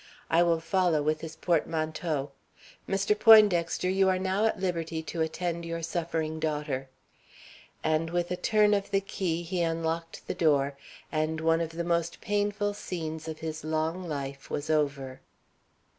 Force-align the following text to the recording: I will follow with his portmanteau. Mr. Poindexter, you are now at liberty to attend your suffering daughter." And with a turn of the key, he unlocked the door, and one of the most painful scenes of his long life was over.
I 0.31 0.41
will 0.41 0.59
follow 0.59 1.03
with 1.03 1.21
his 1.21 1.35
portmanteau. 1.35 2.31
Mr. 2.89 3.13
Poindexter, 3.19 3.87
you 3.87 4.09
are 4.09 4.17
now 4.17 4.45
at 4.47 4.59
liberty 4.59 5.03
to 5.03 5.21
attend 5.21 5.63
your 5.63 5.83
suffering 5.83 6.39
daughter." 6.39 6.89
And 7.83 8.09
with 8.09 8.31
a 8.31 8.35
turn 8.35 8.73
of 8.73 8.89
the 8.89 8.99
key, 9.01 9.43
he 9.43 9.61
unlocked 9.61 10.25
the 10.25 10.33
door, 10.33 10.75
and 11.11 11.39
one 11.39 11.61
of 11.61 11.69
the 11.73 11.83
most 11.83 12.19
painful 12.19 12.73
scenes 12.73 13.27
of 13.27 13.41
his 13.41 13.63
long 13.63 14.09
life 14.09 14.49
was 14.49 14.71
over. 14.71 15.21